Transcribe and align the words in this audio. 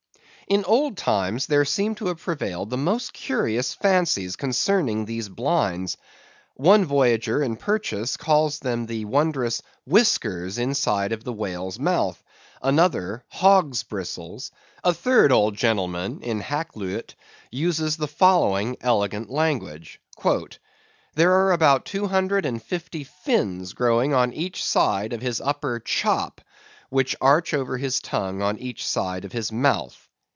In 0.47 0.65
old 0.65 0.97
times, 0.97 1.45
there 1.47 1.63
seem 1.63 1.95
to 1.95 2.07
have 2.07 2.19
prevailed 2.19 2.71
the 2.71 2.77
most 2.77 3.13
curious 3.13 3.73
fancies 3.73 4.35
concerning 4.35 5.05
these 5.05 5.29
blinds. 5.29 5.95
One 6.55 6.83
voyager 6.83 7.41
in 7.41 7.55
Purchas 7.55 8.17
calls 8.17 8.59
them 8.59 8.85
the 8.85 9.05
wondrous 9.05 9.61
"whiskers" 9.85 10.57
inside 10.57 11.13
of 11.13 11.23
the 11.23 11.31
whale's 11.31 11.79
mouth;* 11.79 12.21
another, 12.61 13.23
"hogs' 13.29 13.83
bristles"; 13.83 14.51
a 14.83 14.93
third 14.93 15.31
old 15.31 15.55
gentleman 15.55 16.19
in 16.21 16.41
Hackluyt 16.41 17.15
uses 17.49 17.95
the 17.95 18.09
following 18.09 18.75
elegant 18.81 19.29
language: 19.29 20.01
"There 21.15 21.31
are 21.31 21.53
about 21.53 21.85
two 21.85 22.07
hundred 22.07 22.45
and 22.45 22.61
fifty 22.61 23.05
fins 23.05 23.71
growing 23.71 24.13
on 24.13 24.33
each 24.33 24.65
side 24.65 25.13
of 25.13 25.21
his 25.21 25.39
upper 25.39 25.79
chop, 25.79 26.41
which 26.89 27.15
arch 27.21 27.53
over 27.53 27.77
his 27.77 28.01
tongue 28.01 28.41
on 28.41 28.59
each 28.59 28.85
side 28.85 29.23
of 29.23 29.31
his 29.31 29.49
mouth." 29.53 30.09